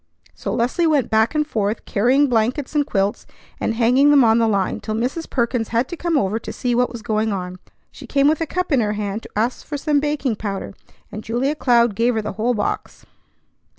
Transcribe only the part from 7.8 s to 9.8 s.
She came with a cup in her hand to ask for